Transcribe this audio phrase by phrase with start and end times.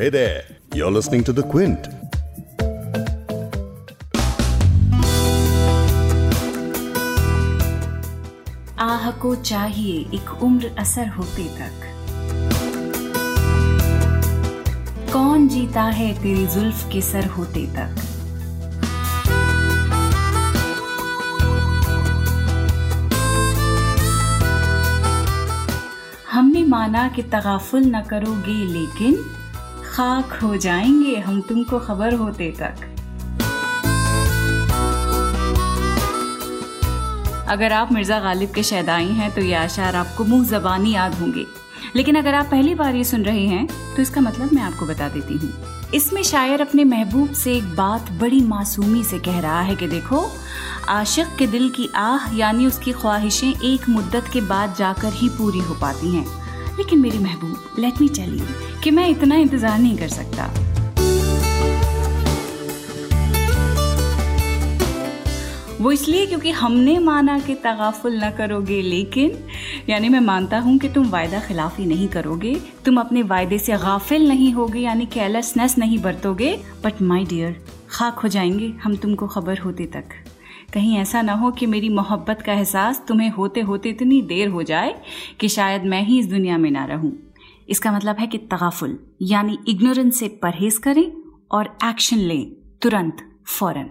[0.00, 1.86] Hey there, you're listening to The Quint.
[8.80, 11.84] आह को चाहिए एक उम्र असर होते तक
[15.12, 18.00] कौन जीता है तेरी जुल्फ के सर होते तक
[26.30, 29.22] हमने माना कि तगाफुल न करोगे लेकिन
[29.90, 32.86] खाक हो जाएँगे हम तुमको खबर होते तक।
[37.48, 41.44] अगर आप मिर्ज़ा गालिब के शैदाई हैं तो ये आशार आपको मुँह जबानी याद होंगे।
[41.96, 45.08] लेकिन अगर आप पहली बार ये सुन रहे हैं तो इसका मतलब मैं आपको बता
[45.08, 45.52] देती हूँ।
[45.94, 50.24] इसमें शायर अपने महबूब से एक बात बड़ी मासूमी से कह रहा है कि देखो,
[50.88, 55.60] आशिक के दिल की आह यानी उसकी ख्वाहिशें एक मुद्दत के बाद जाकर ही पूरी
[55.60, 56.26] हो पाती हैं।
[56.78, 58.46] लेकिन मेरी महबूब लेट मी टेल यू
[58.82, 60.50] कि मैं इतना इंतज़ार नहीं कर सकता।
[65.80, 69.38] वो इसलिए क्योंकि हमने माना कि तगाफुल न करोगे, लेकिन
[69.88, 72.54] यानी मैं मानता हूँ कि तुम वायदा खिलाफी नहीं करोगे,
[72.84, 76.52] तुम अपने वायदे से गाफिल नहीं होगे, यानी केयरलेसनेस नहीं बरतोगे
[76.84, 77.56] बट माई डियर
[77.90, 80.04] खाक हो जाएँगे हम तुमको खबर होते तक।
[80.74, 84.62] कहीं ऐसा ना हो कि मेरी मोहब्बत का एहसास तुम्हें होते होते इतनी देर हो
[84.62, 84.94] जाए
[85.40, 87.12] कि शायद मैं ही इस दुनिया में ना रहूँ।
[87.68, 91.12] इसका मतलब है कि तगाफुल, यानी इग्नोरेंस से परहेज करें
[91.50, 93.16] और एक्शन लें, तुरंत,
[93.58, 93.90] फ़ौरन।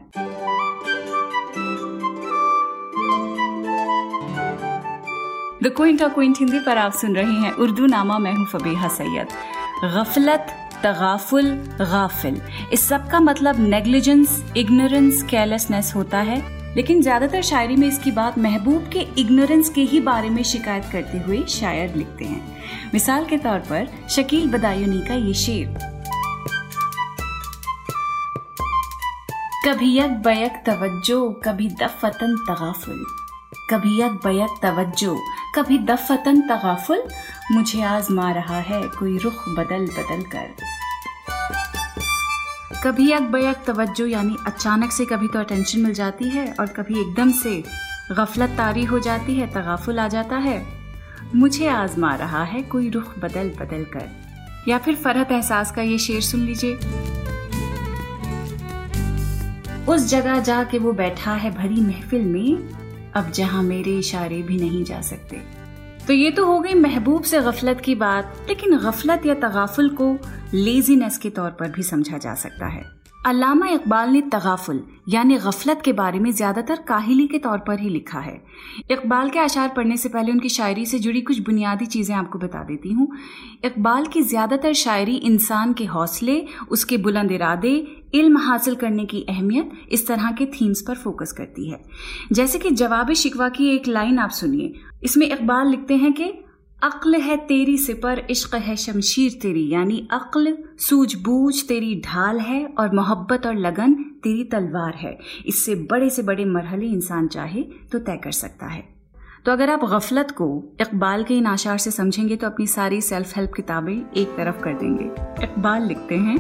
[5.63, 8.87] द क्विंट और क्विंट हिंदी पर आप सुन रहे हैं उर्दू नामा मैं हूँ फबीहा
[8.87, 9.27] सैयद।
[9.83, 10.47] गफलत,
[10.83, 12.41] तगाफुल, गाफिल।
[12.73, 18.37] इस सब का मतलब नेग्लिजेंस इग्नोरेंस केयरलेसनेस होता है। लेकिन ज़्यादातर शायरी में इसकी बात
[18.37, 22.57] महबूब के इग्नोरेंस के ही बारे में शिकायत करते हुए शायर लिखते हैं।
[22.93, 25.67] मिसाल के तौर पर, शकील बदायूनी का ये शेर।
[29.65, 33.05] कभी यक बयक तवज्जो, कभी दफतन तगाफुल।
[33.69, 35.15] कभी यक बयक तवज्जो,
[35.55, 37.03] कभी दफतन तगाफुल।
[37.51, 40.68] मुझे आजमा रहा है, कोई रुख बदल बदल कर।
[42.83, 46.99] कभी यक बयक तवज्जो, यानी अचानक से कभी तो अटेंशन मिल जाती है और कभी
[47.01, 47.63] एकदम से
[48.11, 50.61] गफलत तारी हो जाती है, तगाफुल आ जाता है।
[51.35, 54.09] मुझे आजमा रहा है कोई रुख बदल बदल कर।
[54.67, 56.75] या फिर फरहत एहसास का ये शेर सुन लीजिए।
[59.85, 62.69] उस जगह जाके वो बैठा है भरी महफिल में,
[63.13, 65.41] अब जहाँ मेरे इशारे भी नहीं जा सकते।
[66.07, 70.13] तो ये तो हो गई महबूब से गफलत की बात, लेकिन गफलत या तगाफुल को
[70.53, 72.83] लेजीनेस के तौर पर भी समझा जा सकता है।
[73.25, 77.89] अलामा इकबाल ने तगाफुल, यानी गफलत के बारे में ज़्यादातर काहिली के तौर पर ही
[77.89, 78.35] लिखा है।
[78.91, 82.63] इकबाल के आशार पढ़ने से पहले उनकी शायरी से जुड़ी कुछ बुनियादी चीज़ें आपको बता
[82.63, 83.07] देती हूँ।
[83.65, 87.75] इकबाल की ज़्यादातर शायरी इंसान के हौसले, उसके बुलंद इरादे,
[88.13, 91.83] इल्म हासिल करने की अहमियत, इस तरह के थीम्स पर फोकस करती है।
[92.31, 96.23] जैसे कि जवाब शिकवा की एक लाइन आप सुनिए इसमें इकबाल लिखते हैं कि,
[96.81, 102.93] अक्ल है तेरी सिपर, इश्क है शमशीर तेरी। यानी अक्ल सूझबूझ तेरी ढाल है और
[102.95, 103.93] मोहब्बत और लगन
[104.23, 108.83] तेरी तलवार है। इससे बड़े से बड़े मरहले इंसान चाहे तो तय कर सकता है।
[109.45, 110.47] तो अगर आप गफलत को
[110.81, 114.73] इकबाल के इन आशार से समझेंगे तो अपनी सारी सेल्फ हेल्प किताबें एक तरफ़ कर
[114.73, 115.05] देंगे।
[115.43, 116.37] इकबाल लिखते हैं,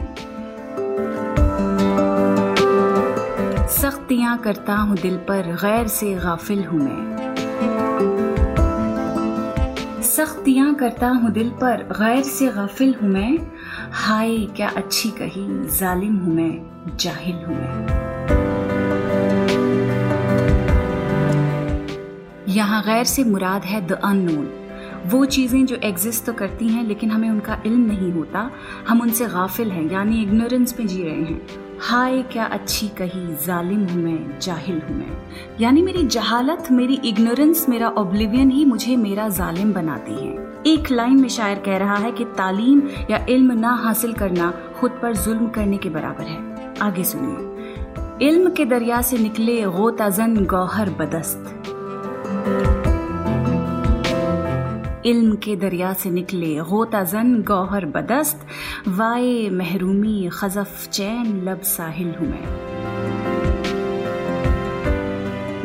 [3.71, 7.28] सख्तियाँ करता हूँ दिल पर, गैर से गाफिल हूँ मैं।
[10.19, 13.37] सख्तियाँ करता हूँ दिल पर, गैर से गाफिल हूँ मैं।
[13.91, 15.45] हाय, क्या अच्छी कही,
[15.77, 17.87] जालिम हूँ मैं, जाहिल हूँ मैं।
[22.47, 24.51] यहाँ गैर से मुराद है द अननोन।
[25.05, 28.51] वो चीज़ें जो एग्जिस्ट तो करती हैं, लेकिन हमें उनका इल्म नहीं होता।
[28.87, 33.85] हम उनसे गाफिल हैं, यानी इग्नोरेंस में जी रहे हैं। हाय, क्या अच्छी कही, जालिम
[33.85, 35.17] हूँ मैं, जाहिल हूँ मैं।
[35.61, 40.33] यानी मेरी जहालत, मेरी इग्नोरेंस, मेरा ओब्लिवियन ही मुझे मेरा जालिम बनाती है।
[40.67, 44.91] एक लाइन में शायर कह रहा है कि तालीम या इल्म ना हासिल करना खुद
[44.91, 50.89] पर जुल्म करने के बराबर है। आगे सुनिए। इल्म के दरिया से निकले गोताजन, गौहर
[50.89, 51.63] बदस्त।
[55.09, 58.45] इल्म के दरिया से निकले गोताजन गौहर बदस्त,
[58.87, 62.68] वाए महरूमी खजफ चैन लब साहिल हूँ मैं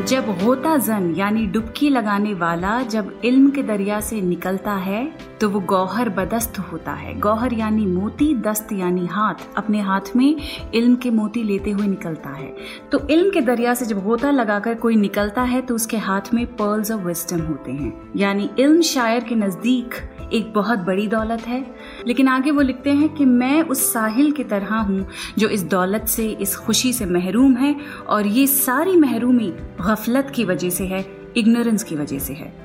[0.07, 5.05] जब होता जन यानी डुबकी लगाने वाला जब इल्म के दरिया से निकलता है
[5.41, 10.37] तो वो गौहर बदस्त होता है। गौहर यानी मोती, दस्त यानी हाथ। अपने हाथ में
[10.75, 12.53] इल्म के मोती लेते हुए निकलता है।
[12.93, 16.47] तो इल्म के दरिया से जब होता लगाकर कोई निकलता है तो उसके हाथ में
[16.47, 19.95] पर्ल्स ऑफ़ विस्टम होते हैं। यानी इल्म शायर के नज़दीक
[20.33, 21.75] एक बहुत बड़ी दौलत है।
[22.07, 26.05] लेकिन आगे वो लिखते हैं कि मैं उस साहिल की तरह हूँ, जो इस दौलत
[26.09, 27.77] से, इस खुशी से महरूम है
[28.09, 29.53] और ये सारी महरूमी
[29.87, 31.07] गफलत की वजह से है
[31.37, 32.65] इग्नोरेंस की वजह से है।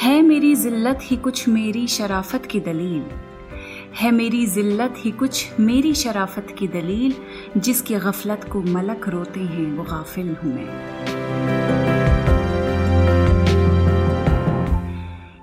[0.00, 3.04] है मेरी जिल्लत ही कुछ मेरी शराफत की दलील।
[3.94, 7.14] है मेरी जिल्लत ही कुछ मेरी शराफत की दलील,
[7.60, 11.25] जिसकी गफलत को मलक रोते हैं, वो गाफिल हूँ मैं।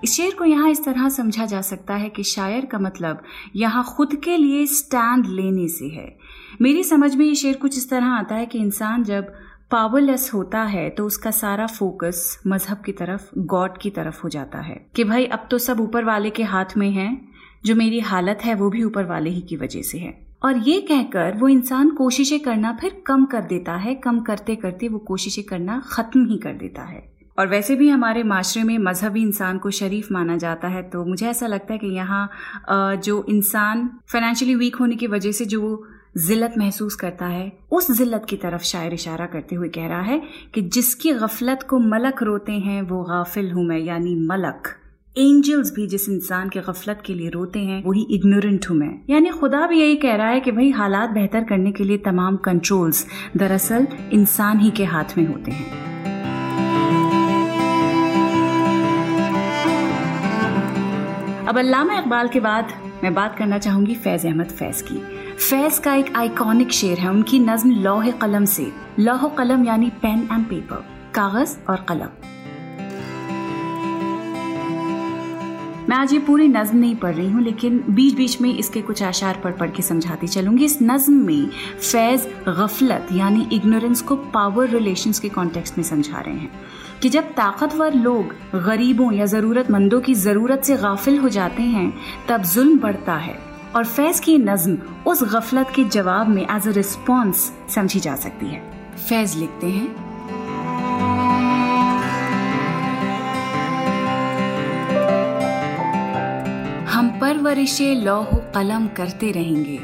[0.04, 3.24] इस शेर को यहाँ इस तरह समझा जा सकता है कि शायर का मतलब
[3.56, 6.18] यहाँ खुद के लिए स्टैंड लेने से है।
[6.62, 9.34] मेरी समझ में ये शेर कुछ इस तरह आता है कि इंसान जब
[9.72, 14.60] पावरलेस होता है तो उसका सारा फोकस मज़हब की तरफ़ गॉड की तरफ़ हो जाता
[14.60, 17.22] है। कि भाई, अब तो सब ऊपर वाले के हाथ में है,
[17.66, 20.82] जो मेरी हालत है, वो भी ऊपर वाले ही की वजह से है। और ये
[20.82, 25.44] कहकर वो इंसान कोशिशें करना फिर कम कर देता है, कम करते करते वो कोशिशें
[25.44, 29.72] करना खत्म ही कर देता है। और वैसे भी हमारे माशरे में मजहबी इंसान को
[29.72, 32.30] शरीफ माना जाता है तो मुझे ऐसा लगता है कि यहाँ
[32.98, 35.84] जो इंसान फाइनेंशियली वीक होने की वजह से जो
[36.18, 40.22] जिल्लत महसूस करता है, उस जिल्लत की तरफ़ शायर इशारा करते हुए कह रहा है
[40.54, 44.68] कि जिसकी गफलत को मलक रोते हैं, वो गाफिल हूँ मैं, यानी मलक।
[45.18, 49.30] एंजल्स भी जिस इंसान के गफलत के लिए रोते हैं, वही इग्नोरेंट हूँ मैं। यानी
[49.30, 53.06] खुदा भी यही कह रहा है कि भाई, हालात बेहतर करने के लिए तमाम कंट्रोल्स
[53.38, 55.93] दरअसल इंसान ही के हाथ में होते हैं।
[61.48, 62.72] अब अल्लामा इकबाल के बाद
[63.04, 64.98] मैं बात करना चाहूँगी फैज अहमद फैज की।
[65.50, 70.28] फैज का एक आइकॉनिक शेर है, उनकी नज्म लौह कलम से। लौह कलम यानी पेन
[70.34, 70.86] एंड पेपर
[71.16, 72.33] कागज़ और कलम।
[75.94, 79.02] मैं आज ये पूरी नज्म नहीं पढ़ रही हूँ, लेकिन बीच बीच में इसके कुछ
[79.04, 81.50] आशार पढ़ पढ़ के समझाती चलूँगी। इस नज्म में
[81.82, 86.50] फैज गफलत, यानी इग्नोरेंस को पावर रिलेशंस के कॉन्टेक्स्ट में समझा रहे हैं
[87.02, 91.94] कि जब ताकतवर लोग गरीबों या ज़रूरतमंदों की ज़रूरत से गाफिल हो जाते हैं,
[92.30, 93.38] तब जुल्म बढ़ता है
[93.76, 98.46] और फैज की नज्म उस गफलत के जवाब में एज अ रिस्पॉन्स समझी जा सकती
[98.46, 98.62] है।
[99.00, 100.13] फैज लिखते हैं
[107.34, 109.80] परवरिश लौह कलम करते रहेंगे।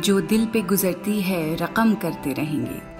[0.00, 2.97] जो दिल पे गुजरती है रकम करते रहेंगे।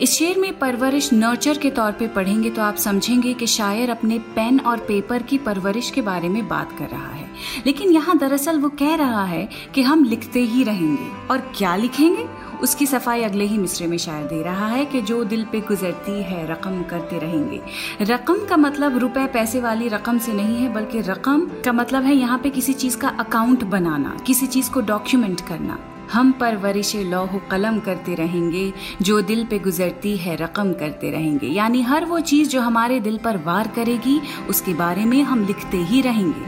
[0.00, 4.18] इस शेर में परवरिश नर्चर के तौर पे पढ़ेंगे तो आप समझेंगे कि शायर अपने
[4.18, 7.28] पेन और पेपर की परवरिश के बारे में बात कर रहा है।
[7.66, 12.26] लेकिन यहाँ दरअसल वो कह रहा है कि हम लिखते ही रहेंगे। और क्या लिखेंगे?
[12.62, 16.22] उसकी सफ़ाई अगले ही मिसरे में शायर दे रहा है कि जो दिल पे गुजरती
[16.22, 17.60] है, रकम करते रहेंगे।
[18.02, 22.14] रकम का मतलब रुपए पैसे वाली रकम से नहीं है, बल्कि रकम का मतलब है
[22.14, 25.78] यहाँ पे किसी चीज़ का अकाउंट बनाना, किसी चीज़ को डॉक्यूमेंट करना।
[26.12, 28.72] हम परवरिश लौह कलम करते रहेंगे,
[29.02, 33.18] जो दिल पे गुजरती है रकम करते रहेंगे। यानी हर वो चीज़ जो हमारे दिल
[33.18, 36.46] पर वार करेगी, उसके बारे में हम लिखते ही रहेंगे।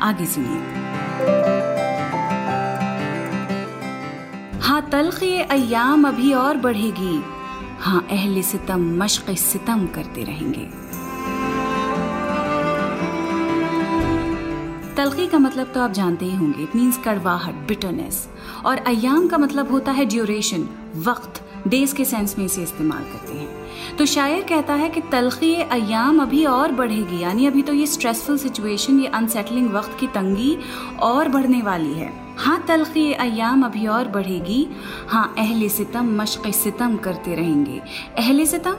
[0.00, 0.62] आगे सुनिए।
[4.60, 7.22] हाँ तलखी अयाम अभी और बढ़ेगी।
[7.80, 10.83] हाँ अहले सितम, मशक सितम करते रहेंगे।
[14.96, 18.26] तलखी का मतलब तो आप जानते ही होंगे इट मीन्स कड़वाहट बिटरनेस
[18.66, 20.68] और अयाम का मतलब होता है ड्यूरेशन
[21.06, 25.54] वक्त डेज़ के सेंस में इसे इस्तेमाल करते हैं। तो शायर कहता है कि तलखी
[25.54, 30.56] अयाम अभी और बढ़ेगी, यानी अभी तो ये स्ट्रेसफुल सिचुएशन ये अनसेटलिंग वक्त की तंगी
[31.02, 34.66] और बढ़ने वाली है। हाँ तलखी अयाम अभी और बढ़ेगी।
[35.08, 37.80] हाँ अहले सितम, मशक सितम करते रहेंगे।
[38.18, 38.76] अहले सितम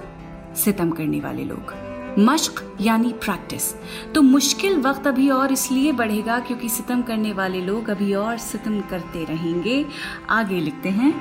[0.56, 1.74] सितम करने वाले लोग।
[2.20, 3.74] मश्क, यानी प्रैक्टिस
[4.16, 8.80] तो मुश्किल वक्त अभी और इसलिए बढ़ेगा क्योंकि सितम करने वाले लोग अभी और सितम
[8.82, 9.86] करते रहेंगे।
[10.30, 11.14] आगे लिखते हैं।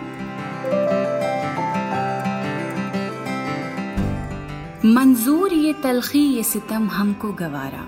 [4.86, 7.84] मंजूर ये तलखी, ये सितम हमको गवारा।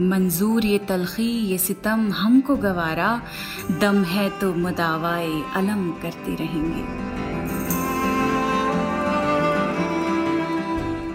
[0.00, 3.20] मंजूर ये तलखी, ये सितम हमको गवारा।
[3.80, 7.13] दम है तो मुदावाए अलम करते रहेंगे।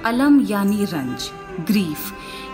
[0.10, 1.30] अलम यानी रंज,
[1.68, 2.12] ग्रीफ,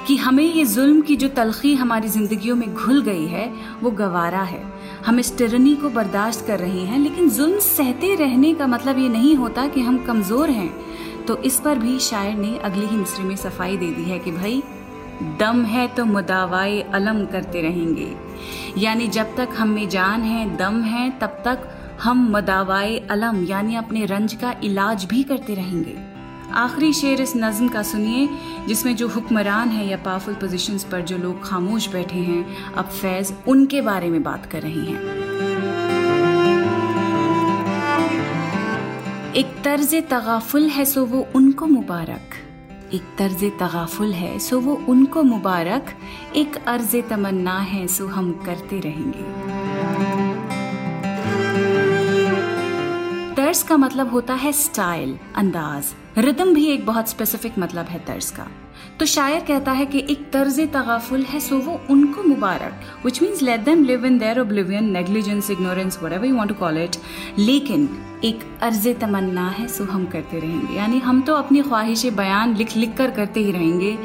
[0.08, 3.48] कि हमें ये जुल्म की जो तलखी हमारी जिंदगियों में घुल गई है,
[3.82, 4.64] वो गवारा है।
[5.06, 9.10] हम इस टिरनी को बर्दाश्त कर रहे हैं, लेकिन जुल्म सहते रहने का मतलब ये
[9.10, 13.24] नहीं होता कि हम कमज़ोर हैं। तो इस पर भी शायर ने अगले ही मिसरे
[13.24, 14.62] में सफ़ाई दे दी है कि भाई,
[15.40, 18.12] दम है तो मुदावाए अलम करते रहेंगे।
[18.78, 21.70] यानी जब तक हम में जान है, दम है, तब तक
[22.02, 26.15] हम मदावाए अलम, यानी अपने रंज का इलाज भी करते रहेंगे।
[26.54, 28.30] आखिरी शेर इस नज्म का सुनिए,
[28.68, 33.34] जिसमें जो हुक्मरान है या पावरफुल पोजीशंस पर जो लोग खामोश बैठे हैं, अब फैज
[33.48, 35.02] उनके बारे में बात कर रही हैं।
[39.34, 42.34] एक तर्ज तगाफुल है सो वो उनको मुबारक।
[42.94, 45.86] एक तर्ज तगाफुल है सो वो उनको मुबारक।
[46.36, 50.25] एक अर्ज़ तमन्ना है सो हम करते रहेंगे।
[53.56, 58.30] तर्ज का मतलब होता है स्टाइल, अंदाज। रिदम भी एक बहुत स्पेसिफिक मतलब है तर्ज
[58.32, 58.48] का।
[59.00, 63.42] तो शायर कहता है कि एक तर्ज तगाफुल है, सो वो उनको मुबारक। Which means
[63.42, 66.96] let them live in their oblivion negligence ignorance whatever you want to call it
[67.40, 67.90] लेकिन
[68.24, 72.78] एक अर्ज़ तमन्ना है, सो हम करते रहेंगे। यानी हम तो अपनी ख्वाहिश बयान लिख
[72.78, 73.98] लिख कर करते ही रहेंगे,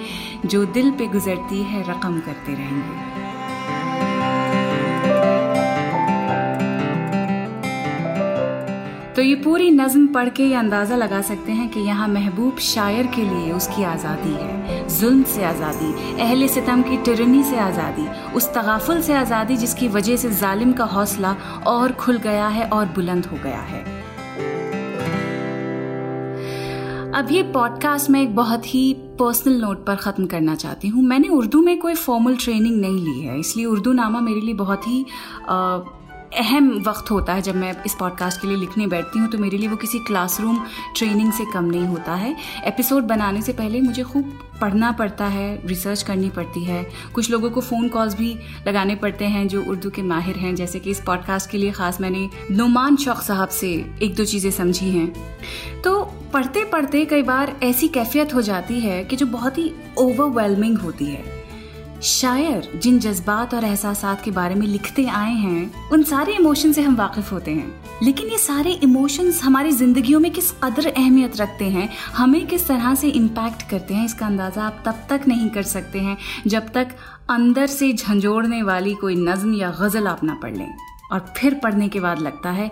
[0.46, 3.09] जो दिल पे गुजरती है, रकम करते रहेंगे।
[9.20, 13.06] तो ये पूरी नज्म पढ़ के ये अंदाज़ा लगा सकते हैं कि यहाँ महबूब शायर
[13.06, 18.48] के लिए उसकी आज़ादी है जुल्म से आज़ादी अहल सितम की टिरनी से आज़ादी उस
[18.54, 21.34] तगाफुल से आज़ादी जिसकी वजह से जालिम का हौसला
[21.66, 23.82] और खुल गया है और बुलंद हो गया है।
[27.14, 31.28] अब ये पॉडकास्ट मैं एक बहुत ही पर्सनल नोट पर ख़त्म करना चाहती हूँ। मैंने
[31.36, 35.04] उर्दू में कोई फॉर्मल ट्रेनिंग नहीं ली है इसलिए उर्दू नामा मेरे लिए बहुत ही
[35.48, 35.78] आ,
[36.38, 39.58] अहम वक्त होता है जब मैं इस पॉडकास्ट के लिए लिखने बैठती हूँ तो मेरे
[39.58, 40.58] लिए वो किसी क्लासरूम
[40.96, 42.34] ट्रेनिंग से कम नहीं होता है।
[42.64, 46.84] एपिसोड बनाने से पहले मुझे खूब पढ़ना पड़ता है रिसर्च करनी पड़ती है।
[47.14, 48.34] कुछ लोगों को फ़ोन कॉल्स भी
[48.68, 52.00] लगाने पड़ते हैं जो उर्दू के माहिर हैं, जैसे कि इस पॉडकास्ट के लिए ख़ास
[52.00, 53.72] मैंने नुमान शौक साहब से
[54.02, 56.00] एक दो चीज़ें समझी हैं। तो
[56.32, 61.04] पढ़ते पढ़ते कई बार ऐसी कैफियत हो जाती है कि जो बहुत ही ओवरवेलमिंग होती
[61.04, 61.39] है।
[62.02, 66.82] शायर जिन जज्बात और एहसास के बारे में लिखते आए हैं, उन सारे इमोशन से
[66.82, 71.64] हम वाकिफ होते हैं। लेकिन ये सारे इमोशंस हमारी जिंदगियों में किस कदर अहमियत रखते
[71.64, 75.62] हैं, हमें किस तरह से इम्पैक्ट करते हैं, इसका अंदाज़ा आप तब तक नहीं कर
[75.62, 76.88] सकते हैं, जब तक
[77.30, 80.74] अंदर से झंझोड़ने वाली कोई नज्म या गज़ल आप ना पढ़ लें।
[81.12, 82.70] और फिर पढ़ने के बाद लगता है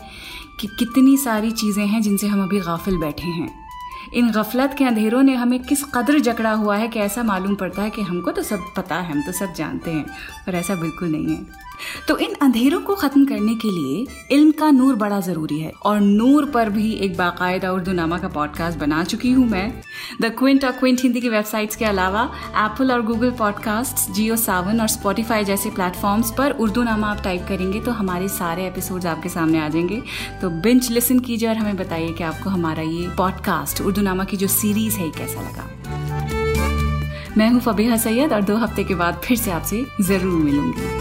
[0.60, 3.67] कि कितनी सारी चीज़ें हैं जिनसे हम अभी गाफिल बैठे हैं।
[4.14, 7.82] इन गफलत के अंधेरों ने हमें किस कदर जकड़ा हुआ है कि ऐसा मालूम पड़ता
[7.82, 10.06] है कि हमको तो सब पता है, हम तो सब जानते हैं,
[10.46, 11.67] पर ऐसा बिल्कुल नहीं है।
[12.08, 16.00] तो इन अंधेरों को ख़त्म करने के लिए इल्म का नूर बड़ा ज़रूरी है। और
[16.00, 19.82] नूर पर भी एक बाकायदा उर्दू नामा का पॉडकास्ट बना चुकी हूँ मैं।
[20.20, 22.22] द क्विंट और क्विंट हिंदी की वेबसाइट्स के अलावा
[22.56, 27.46] एप्पल और गूगल पॉडकास्ट जियो सावन और स्पॉटिफाई जैसे प्लेटफॉर्म्स पर उर्दू नामा आप टाइप
[27.48, 30.02] करेंगे तो हमारे सारे एपिसोड आपके सामने आ जाएँगे।
[30.42, 34.36] तो बिंच लिसन कीजिए और हमें बताइए कि आपको हमारा ये पॉडकास्ट उर्दू नामा की
[34.36, 35.70] जो सीरीज़ है कैसा लगा।
[37.36, 40.97] मैं हूँ फबीहा सैयद और दो हफ़्ते के बाद फिर से आपसे ज़रूर मिलूँगी।